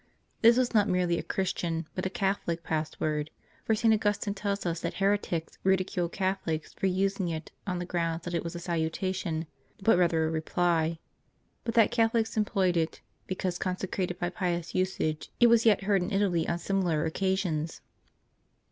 This 0.41 0.57
was 0.57 0.73
not 0.73 0.89
merely 0.89 1.19
a 1.19 1.21
Christian, 1.21 1.87
but 1.93 2.07
a 2.07 2.09
Catholic 2.09 2.63
pass 2.63 2.99
word; 2.99 3.29
for 3.65 3.75
St. 3.75 3.93
Augustine 3.93 4.33
tells 4.33 4.65
us 4.65 4.79
that 4.79 4.95
heretics 4.95 5.59
ridi• 5.63 5.83
culed 5.87 6.11
Catholics 6.11 6.73
for 6.73 6.87
using 6.87 7.27
it, 7.27 7.51
on 7.67 7.77
the 7.77 7.85
ground 7.85 8.23
that 8.23 8.33
it 8.33 8.43
was 8.43 8.55
a 8.55 8.59
salutation 8.59 9.45
but 9.79 9.99
rather 9.99 10.25
a 10.25 10.31
reply; 10.31 10.97
but 11.63 11.75
that 11.75 11.91
Catholics 11.91 12.35
employed 12.35 12.77
it, 12.77 12.99
because 13.27 13.59
consecrated 13.59 14.17
by 14.17 14.31
pious 14.31 14.73
usage. 14.73 15.29
It 15.39 15.45
is 15.51 15.67
yet 15.67 15.83
heard 15.83 16.01
in 16.01 16.11
Italy 16.11 16.47
on 16.49 16.57
similar 16.57 17.05
occasions. 17.05 17.81